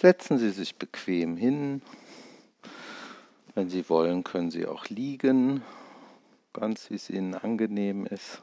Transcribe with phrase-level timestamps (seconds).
[0.00, 1.82] Setzen Sie sich bequem hin.
[3.56, 5.64] Wenn Sie wollen, können Sie auch liegen,
[6.52, 8.40] ganz wie es Ihnen angenehm ist.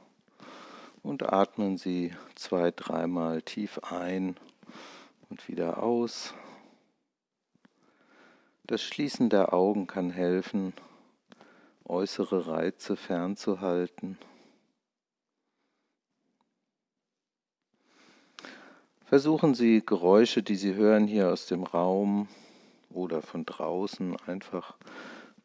[1.01, 4.35] Und atmen Sie zwei, dreimal tief ein
[5.29, 6.33] und wieder aus.
[8.65, 10.73] Das Schließen der Augen kann helfen,
[11.85, 14.17] äußere Reize fernzuhalten.
[19.07, 22.27] Versuchen Sie Geräusche, die Sie hören hier aus dem Raum
[22.89, 24.75] oder von draußen, einfach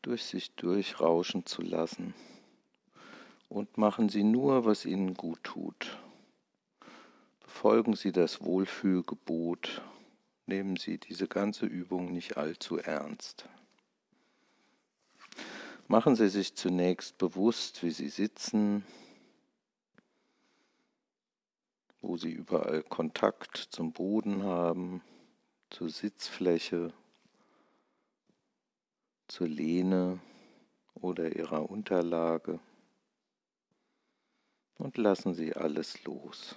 [0.01, 2.15] durch sich durchrauschen zu lassen.
[3.51, 5.99] Und machen Sie nur, was Ihnen gut tut.
[7.41, 9.83] Befolgen Sie das Wohlfühlgebot.
[10.47, 13.47] Nehmen Sie diese ganze Übung nicht allzu ernst.
[15.87, 18.87] Machen Sie sich zunächst bewusst, wie Sie sitzen,
[22.01, 25.03] wo sie überall Kontakt zum Boden haben,
[25.71, 26.93] zur Sitzfläche,
[29.29, 30.21] zur Lehne
[30.95, 32.59] oder ihrer Unterlage
[34.81, 36.57] und lassen Sie alles los.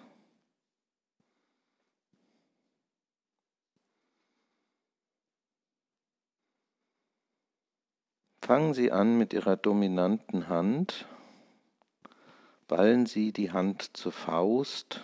[8.42, 11.08] Fangen Sie an mit Ihrer dominanten Hand,
[12.68, 15.02] ballen Sie die Hand zur Faust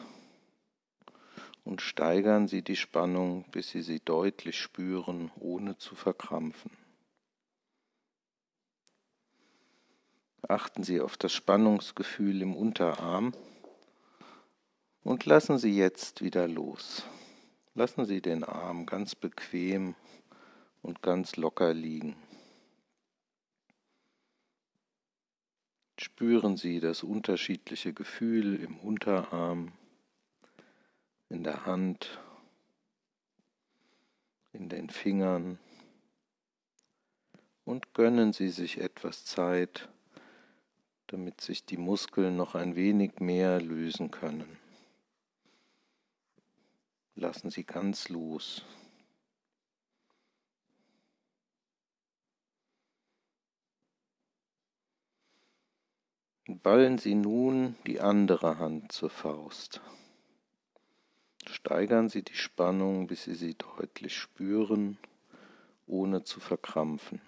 [1.70, 6.72] und steigern Sie die Spannung, bis Sie sie deutlich spüren, ohne zu verkrampfen.
[10.42, 13.36] Achten Sie auf das Spannungsgefühl im Unterarm
[15.04, 17.04] und lassen Sie jetzt wieder los.
[17.76, 19.94] Lassen Sie den Arm ganz bequem
[20.82, 22.16] und ganz locker liegen.
[26.00, 29.74] Spüren Sie das unterschiedliche Gefühl im Unterarm
[31.30, 32.20] in der Hand,
[34.52, 35.60] in den Fingern
[37.66, 39.90] und gönnen Sie sich etwas Zeit,
[41.06, 44.58] damit sich die Muskeln noch ein wenig mehr lösen können.
[47.16, 48.66] Lassen Sie ganz los.
[56.48, 59.82] Ballen Sie nun die andere Hand zur Faust.
[61.52, 64.98] Steigern Sie die Spannung, bis Sie sie deutlich spüren,
[65.88, 67.22] ohne zu verkrampfen.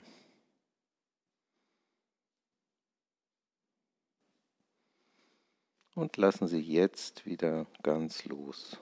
[5.95, 8.77] Und lassen Sie jetzt wieder ganz los.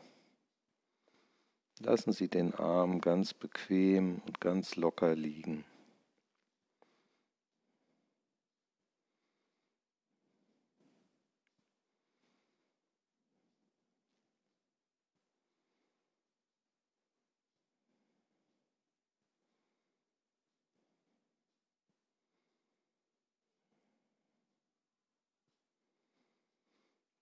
[1.79, 5.63] Lassen Sie den Arm ganz bequem und ganz locker liegen.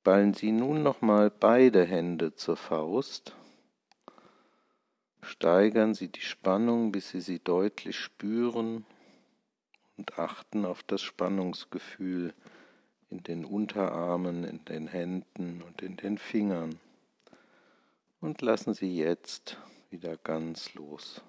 [0.07, 3.35] Ballen Sie nun nochmal beide Hände zur Faust.
[5.22, 8.85] Steigern Sie die Spannung, bis Sie sie deutlich spüren
[9.97, 12.34] und achten auf das Spannungsgefühl
[13.09, 16.79] in den Unterarmen, in den Händen und in den Fingern.
[18.22, 19.57] Und lassen Sie jetzt
[19.89, 21.22] wieder ganz los.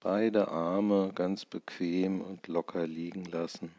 [0.00, 3.70] Beide Arme ganz bequem und locker liegen lassen.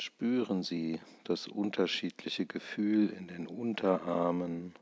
[0.00, 4.74] Spüren Sie das unterschiedliche Gefühl in den Unterarmen,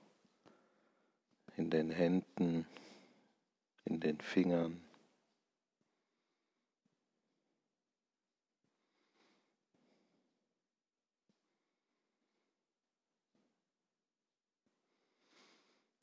[1.57, 2.67] in den Händen,
[3.85, 4.81] in den Fingern.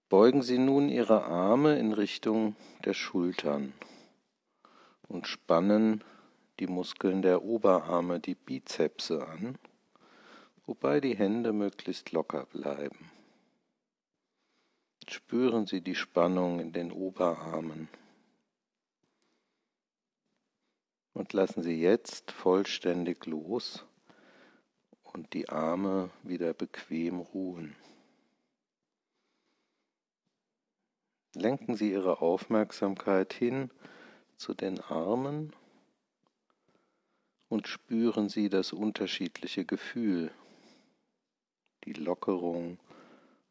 [0.09, 3.71] Beugen Sie nun Ihre Arme in Richtung der Schultern
[5.07, 6.03] und spannen
[6.59, 9.57] die Muskeln der Oberarme, die Bizepse an,
[10.65, 13.11] wobei die Hände möglichst locker bleiben.
[15.07, 17.89] Spüren Sie die Spannung in den Oberarmen
[21.13, 23.85] und lassen Sie jetzt vollständig los
[25.03, 27.75] und die Arme wieder bequem ruhen.
[31.35, 33.69] Lenken Sie Ihre Aufmerksamkeit hin
[34.37, 35.53] zu den Armen
[37.49, 40.31] und spüren Sie das unterschiedliche Gefühl,
[41.83, 42.77] die Lockerung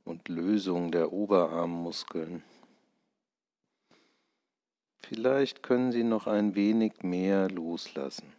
[0.05, 2.43] und Lösung der Oberarmmuskeln.
[5.01, 8.33] Vielleicht können Sie noch ein wenig mehr loslassen.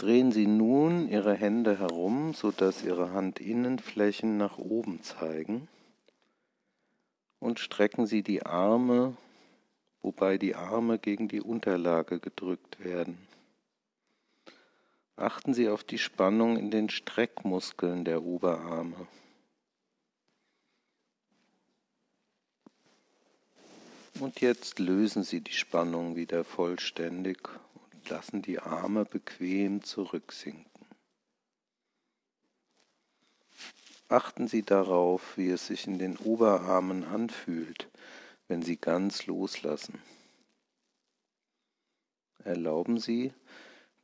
[0.00, 5.68] Drehen Sie nun Ihre Hände herum, sodass Ihre Handinnenflächen nach oben zeigen
[7.38, 9.14] und strecken Sie die Arme,
[10.00, 13.18] wobei die Arme gegen die Unterlage gedrückt werden.
[15.16, 19.06] Achten Sie auf die Spannung in den Streckmuskeln der Oberarme.
[24.18, 27.50] Und jetzt lösen Sie die Spannung wieder vollständig
[28.10, 30.86] lassen die Arme bequem zurücksinken.
[34.08, 37.88] Achten Sie darauf, wie es sich in den Oberarmen anfühlt,
[38.48, 40.02] wenn Sie ganz loslassen.
[42.42, 43.32] Erlauben Sie,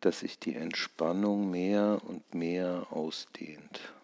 [0.01, 3.96] dass sich die Entspannung mehr und mehr ausdehnt.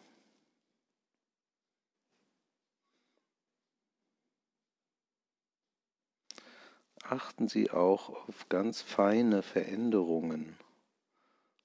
[7.12, 10.56] Achten Sie auch auf ganz feine Veränderungen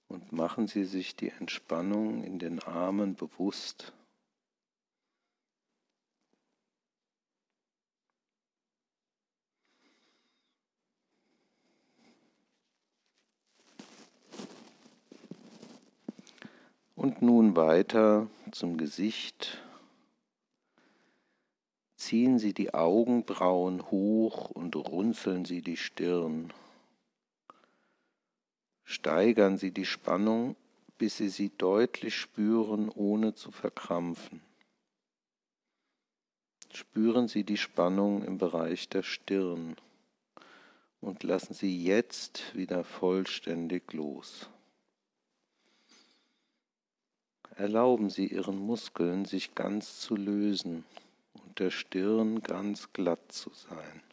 [0.09, 3.93] und machen Sie sich die Entspannung in den Armen bewusst.
[16.93, 19.65] Und nun weiter zum Gesicht.
[22.07, 26.53] Ziehen Sie die Augenbrauen hoch und runzeln Sie die Stirn.
[28.85, 30.55] Steigern Sie die Spannung,
[30.97, 34.39] bis Sie sie deutlich spüren, ohne zu verkrampfen.
[36.71, 39.75] Spüren Sie die Spannung im Bereich der Stirn
[41.01, 44.49] und lassen Sie jetzt wieder vollständig los.
[47.57, 50.85] Erlauben Sie Ihren Muskeln, sich ganz zu lösen
[51.59, 54.03] der Stirn ganz glatt zu sein.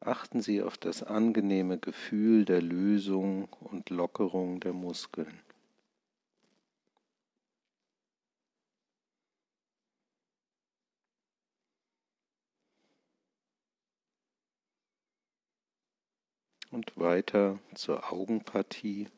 [0.00, 5.40] Achten Sie auf das angenehme Gefühl der Lösung und Lockerung der Muskeln.
[16.70, 19.08] Und weiter zur Augenpartie.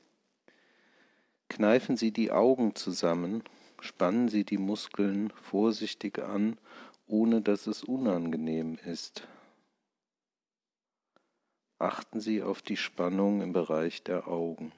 [1.48, 3.44] Kneifen Sie die Augen zusammen,
[3.82, 6.58] spannen Sie die Muskeln vorsichtig an,
[7.06, 9.26] ohne dass es unangenehm ist.
[11.78, 14.72] Achten Sie auf die Spannung im Bereich der Augen.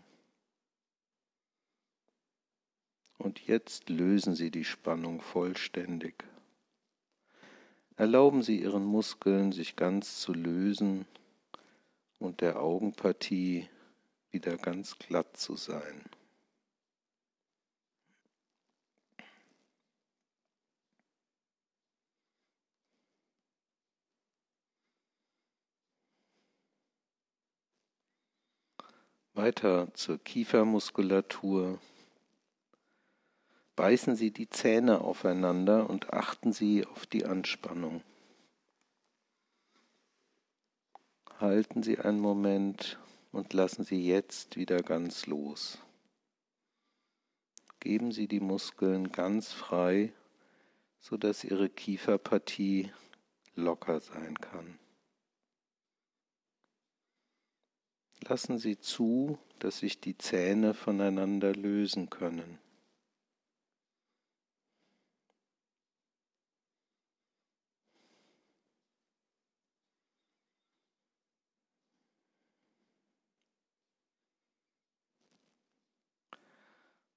[3.19, 6.25] Und jetzt lösen Sie die Spannung vollständig.
[7.97, 11.07] Erlauben Sie Ihren Muskeln, sich ganz zu lösen
[12.19, 13.69] und der Augenpartie
[14.31, 16.05] wieder ganz glatt zu sein.
[29.35, 31.79] Weiter zur Kiefermuskulatur.
[33.77, 38.03] Beißen Sie die Zähne aufeinander und achten Sie auf die Anspannung.
[41.41, 42.99] Halten Sie einen Moment
[43.33, 45.79] und lassen Sie jetzt wieder ganz los.
[47.81, 50.13] Geben Sie die Muskeln ganz frei,
[51.01, 52.93] sodass Ihre Kieferpartie
[53.55, 54.79] locker sein kann.
[58.29, 62.59] Lassen Sie zu, dass sich die Zähne voneinander lösen können.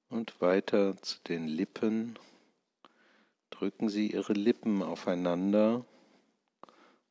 [0.10, 2.18] Und weiter zu den Lippen.
[3.52, 5.86] Drücken Sie Ihre Lippen aufeinander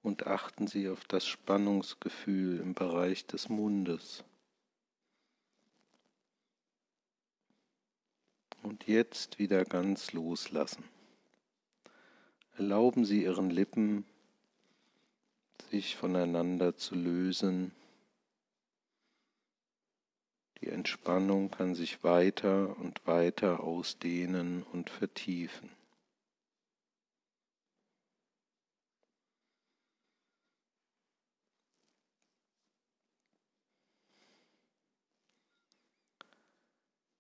[0.05, 4.23] und achten Sie auf das Spannungsgefühl im Bereich des Mundes.
[8.63, 10.85] Und jetzt wieder ganz loslassen.
[12.57, 14.05] Erlauben Sie Ihren Lippen,
[15.71, 17.73] sich voneinander zu lösen.
[20.61, 25.71] Die Entspannung kann sich weiter und weiter ausdehnen und vertiefen.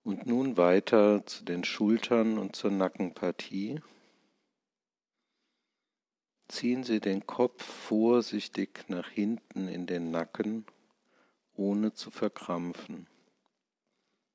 [0.04, 3.80] Und nun weiter zu den Schultern und zur Nackenpartie.
[6.46, 10.66] Ziehen Sie den Kopf vorsichtig nach hinten in den Nacken,
[11.54, 13.06] ohne zu verkrampfen.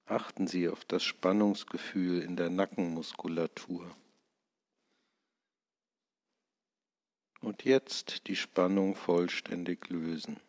[0.05, 3.95] Achten Sie auf das Spannungsgefühl in der Nackenmuskulatur.
[7.41, 10.39] Und jetzt die Spannung vollständig lösen.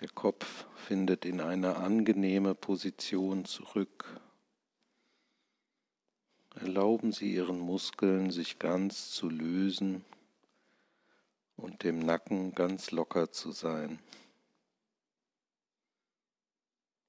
[0.00, 4.18] Der Kopf findet in eine angenehme Position zurück.
[6.54, 10.02] Erlauben Sie Ihren Muskeln, sich ganz zu lösen
[11.56, 13.98] und dem Nacken ganz locker zu sein.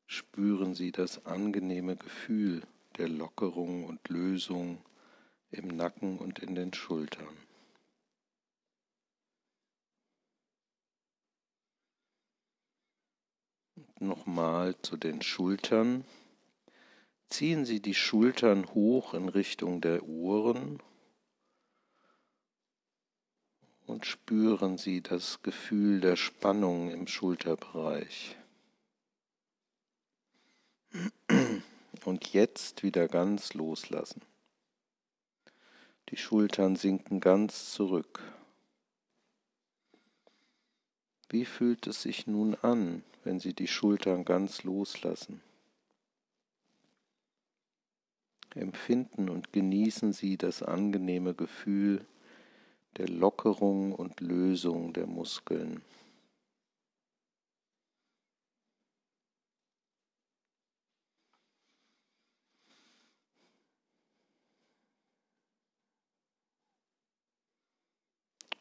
[0.06, 2.62] Spüren Sie das angenehme Gefühl
[2.98, 4.84] der Lockerung und Lösung
[5.52, 7.38] im Nacken und in den Schultern.
[14.02, 16.06] Nochmal zu den Schultern.
[17.30, 20.82] Ziehen Sie die Schultern hoch in Richtung der Ohren
[23.86, 28.36] und spüren Sie das Gefühl der Spannung im Schulterbereich.
[32.04, 34.24] Und jetzt wieder ganz loslassen.
[36.10, 38.20] Die Schultern sinken ganz zurück.
[41.30, 45.42] Wie fühlt es sich nun an, wenn Sie die Schultern ganz loslassen?
[48.56, 52.06] Empfinden und genießen Sie das angenehme Gefühl
[52.98, 55.82] der Lockerung und Lösung der Muskeln.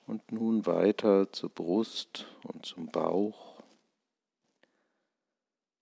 [0.06, 3.49] Und nun weiter zur Brust und zum Bauch.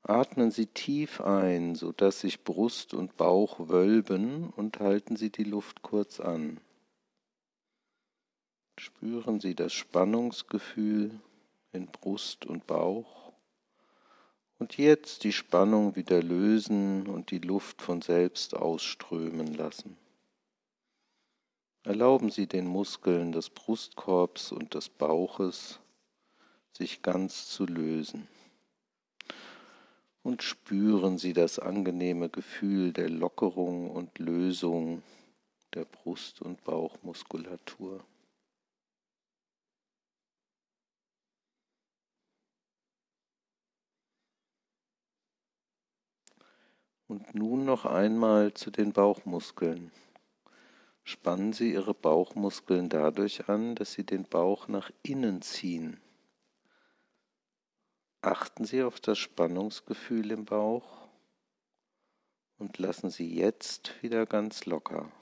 [0.09, 5.83] Atmen Sie tief ein, sodass sich Brust und Bauch wölben und halten Sie die Luft
[5.83, 6.61] kurz an.
[8.79, 11.21] Spüren Sie das Spannungsgefühl
[11.73, 13.35] in Brust und Bauch
[14.59, 19.99] und jetzt die Spannung wieder lösen und die Luft von selbst ausströmen lassen.
[21.85, 25.81] Erlauben Sie den Muskeln des Brustkorbs und des Bauches
[26.73, 28.27] sich ganz zu lösen.
[30.29, 35.03] Und spüren Sie das angenehme Gefühl der Lockerung und Lösung
[35.73, 38.05] der Brust- und Bauchmuskulatur.
[47.07, 49.91] Und nun noch einmal zu den Bauchmuskeln.
[51.05, 55.99] Spannen Sie Ihre Bauchmuskeln dadurch an, dass Sie den Bauch nach innen ziehen.
[58.21, 61.09] Achten Sie auf das Spannungsgefühl im Bauch
[62.59, 65.13] und lassen Sie jetzt wieder ganz locker.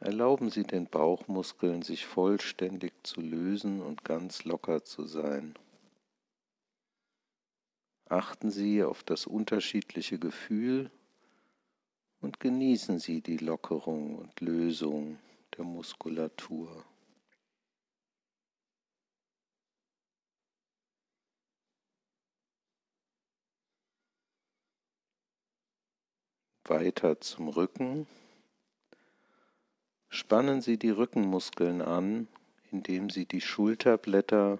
[0.00, 5.54] Erlauben Sie den Bauchmuskeln, sich vollständig zu lösen und ganz locker zu sein.
[8.06, 10.90] Achten Sie auf das unterschiedliche Gefühl
[12.20, 15.18] und genießen Sie die Lockerung und Lösung
[15.56, 16.84] der Muskulatur.
[26.68, 28.06] Weiter zum Rücken.
[30.08, 32.28] Spannen Sie die Rückenmuskeln an,
[32.72, 34.58] indem Sie die Schulterblätter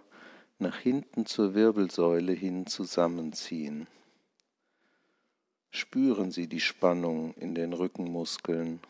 [0.59, 3.87] nach hinten zur Wirbelsäule hin zusammenziehen.
[5.71, 8.81] Spüren Sie die Spannung in den Rückenmuskeln.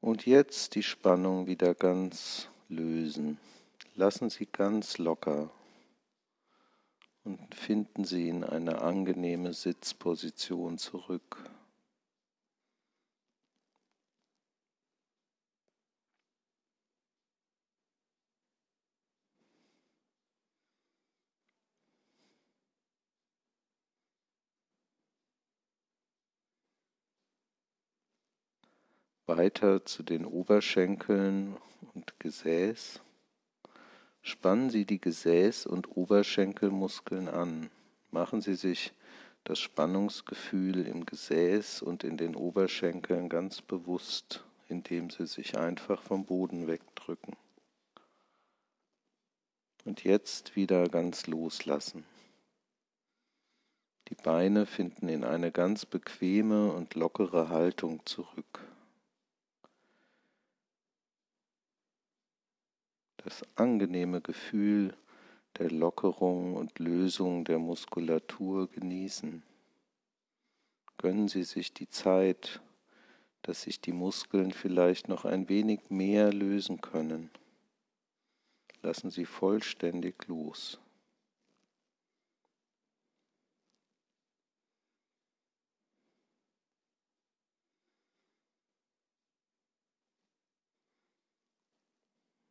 [0.00, 3.38] Und jetzt die Spannung wieder ganz lösen.
[3.94, 5.50] Lassen Sie ganz locker
[7.26, 11.50] und finden Sie in eine angenehme Sitzposition zurück.
[29.26, 31.56] Weiter zu den Oberschenkeln
[31.94, 33.00] und Gesäß.
[34.26, 37.70] Spannen Sie die Gesäß- und Oberschenkelmuskeln an.
[38.10, 38.92] Machen Sie sich
[39.44, 46.24] das Spannungsgefühl im Gesäß und in den Oberschenkeln ganz bewusst, indem Sie sich einfach vom
[46.24, 47.36] Boden wegdrücken.
[49.84, 52.04] Und jetzt wieder ganz loslassen.
[54.08, 58.60] Die Beine finden in eine ganz bequeme und lockere Haltung zurück.
[63.26, 64.94] Das angenehme Gefühl
[65.58, 69.42] der Lockerung und Lösung der Muskulatur genießen.
[70.96, 72.60] Gönnen Sie sich die Zeit,
[73.42, 77.30] dass sich die Muskeln vielleicht noch ein wenig mehr lösen können.
[78.82, 80.78] Lassen Sie vollständig los.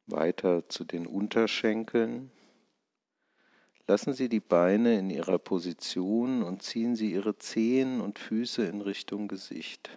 [0.07, 2.31] Weiter zu den Unterschenkeln.
[3.87, 8.81] Lassen Sie die Beine in ihrer Position und ziehen Sie Ihre Zehen und Füße in
[8.81, 9.89] Richtung Gesicht.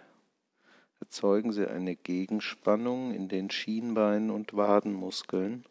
[0.99, 5.65] Erzeugen Sie eine Gegenspannung in den Schienbeinen und Wadenmuskeln,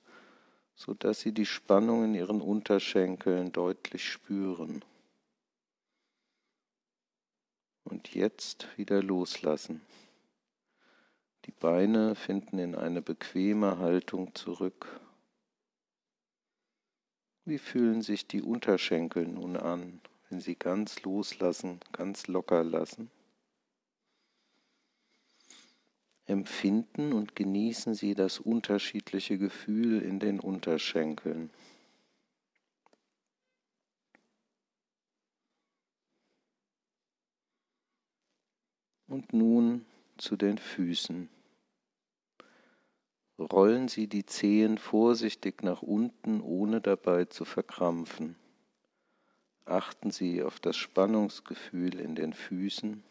[0.75, 4.85] sodass Sie die Spannung in Ihren Unterschenkeln deutlich spüren.
[7.85, 9.80] Und jetzt wieder loslassen.
[11.49, 15.00] Die Beine finden in eine bequeme Haltung zurück.
[17.47, 23.11] Wie fühlen sich die Unterschenkel nun an, wenn sie ganz loslassen, ganz locker lassen?
[26.26, 31.49] Empfinden und genießen Sie das unterschiedliche Gefühl in den Unterschenkeln.
[39.07, 39.87] Und nun
[40.19, 41.31] zu den Füßen.
[43.38, 48.35] Rollen Sie die Zehen vorsichtig nach unten, ohne dabei zu verkrampfen.
[49.64, 53.02] Achten Sie auf das Spannungsgefühl in den Füßen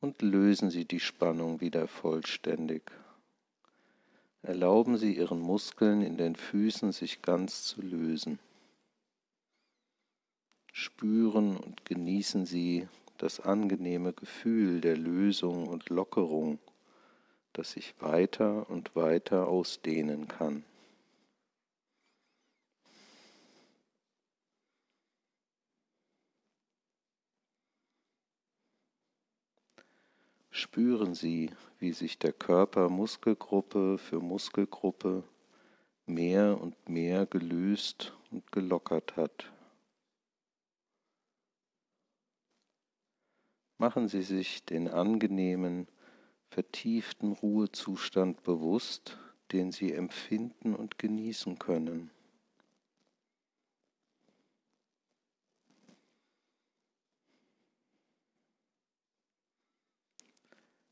[0.00, 2.90] und lösen Sie die Spannung wieder vollständig.
[4.42, 8.38] Erlauben Sie Ihren Muskeln in den Füßen sich ganz zu lösen.
[10.72, 16.58] Spüren und genießen Sie das angenehme Gefühl der Lösung und Lockerung
[17.54, 20.64] das sich weiter und weiter ausdehnen kann.
[30.50, 35.24] Spüren Sie, wie sich der Körper Muskelgruppe für Muskelgruppe
[36.06, 39.52] mehr und mehr gelöst und gelockert hat.
[43.78, 45.88] Machen Sie sich den angenehmen,
[46.54, 49.18] vertieften Ruhezustand bewusst,
[49.50, 52.12] den sie empfinden und genießen können.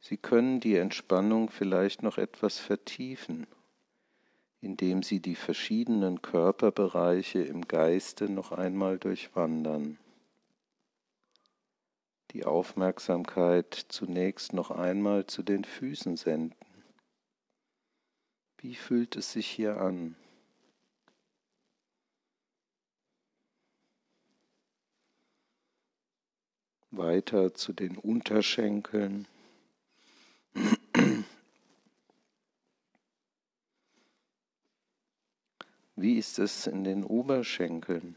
[0.00, 3.46] Sie können die Entspannung vielleicht noch etwas vertiefen,
[4.60, 9.96] indem Sie die verschiedenen Körperbereiche im Geiste noch einmal durchwandern
[12.32, 16.54] die Aufmerksamkeit zunächst noch einmal zu den Füßen senden.
[18.58, 20.16] Wie fühlt es sich hier an?
[26.90, 29.26] Weiter zu den Unterschenkeln.
[35.96, 38.16] Wie ist es in den Oberschenkeln?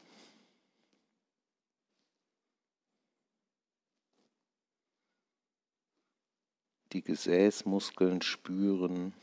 [6.95, 9.13] Die Gesäßmuskeln spüren.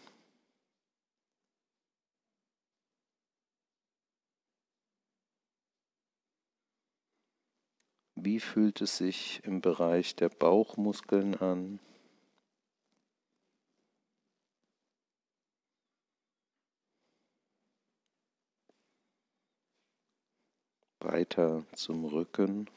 [8.14, 11.80] Wie fühlt es sich im Bereich der Bauchmuskeln an?
[21.00, 22.68] Weiter zum Rücken.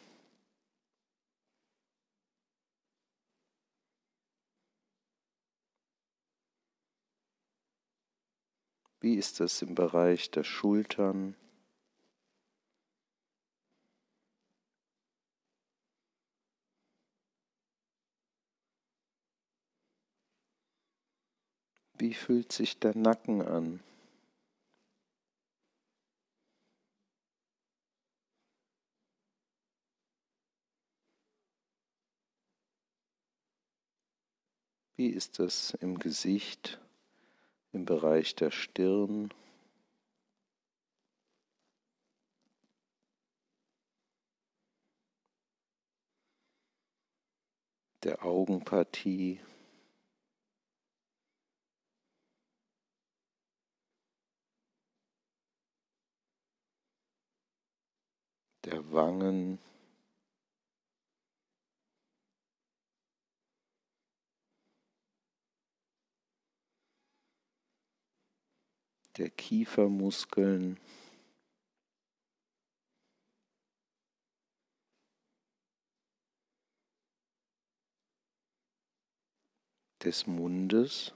[9.06, 11.36] Wie ist das im Bereich der Schultern?
[21.94, 23.84] Wie fühlt sich der Nacken an?
[34.96, 36.80] Wie ist das im Gesicht?
[37.76, 39.34] Im Bereich der Stirn.
[48.04, 49.42] der Augenpartie.
[58.64, 59.60] der Wangen.
[69.18, 70.80] Der Kiefermuskeln.
[80.06, 81.14] des Mundes.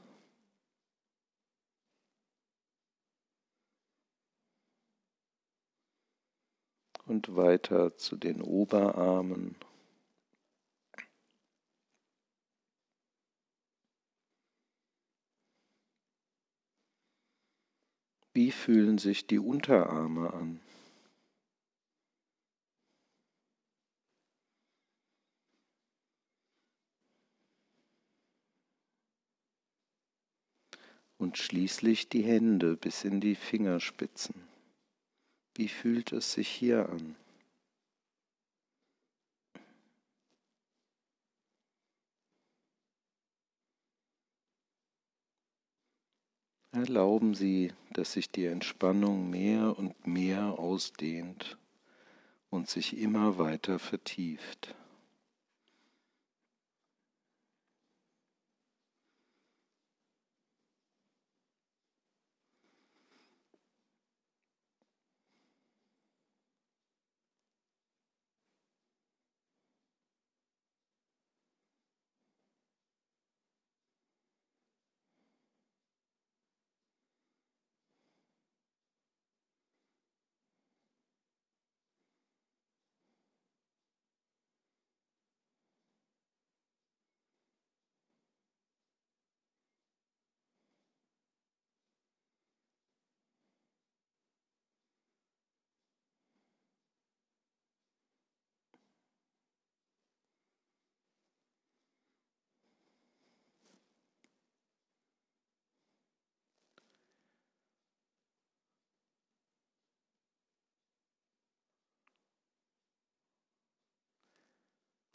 [7.05, 9.55] Und weiter zu den Oberarmen.
[18.39, 20.61] Wie fühlen sich die Unterarme an?
[31.17, 34.35] Und schließlich die Hände bis in die Fingerspitzen.
[35.55, 37.17] Wie fühlt es sich hier an?
[46.71, 51.57] Erlauben Sie, dass sich die Entspannung mehr und mehr ausdehnt
[52.51, 54.75] und sich immer weiter vertieft.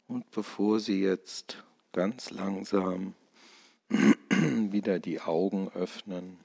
[0.07, 3.15] Und bevor Sie jetzt ganz langsam
[3.89, 6.39] wieder die Augen öffnen,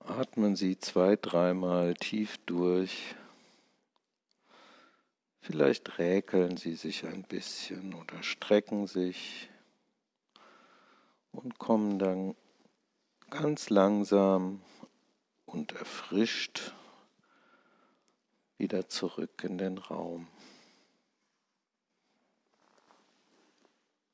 [0.00, 3.14] atmen Sie zwei, dreimal tief durch.
[5.40, 9.48] Vielleicht räkeln Sie sich ein bisschen oder strecken sich
[11.32, 12.34] und kommen dann
[13.30, 14.62] ganz langsam
[15.46, 16.72] und erfrischt
[18.58, 20.28] wieder zurück in den Raum.